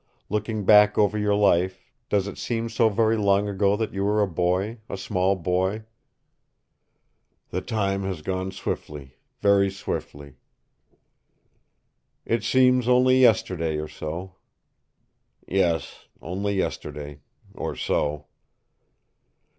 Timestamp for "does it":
2.09-2.39